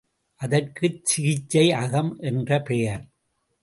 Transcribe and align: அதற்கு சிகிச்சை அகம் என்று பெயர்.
அதற்கு 0.41 0.99
சிகிச்சை 1.03 1.71
அகம் 1.71 2.17
என்று 2.19 2.61
பெயர். 2.61 3.03